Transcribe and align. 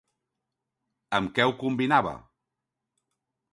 Amb 1.19 1.35
què 1.35 1.47
ho 1.51 1.55
combinava? 1.61 2.17